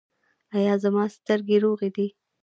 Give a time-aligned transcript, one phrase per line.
[0.57, 2.07] ایا زما سترګې روغې دي؟